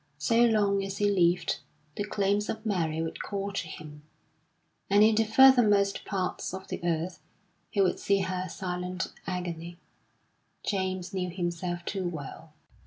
[0.17, 1.59] So long as he lived,
[1.95, 4.01] the claims of Mary would call to him,
[4.89, 7.19] and in the furthermost parts of the earth
[7.69, 9.77] he would see her silent agony.
[10.63, 12.51] James knew himself too well.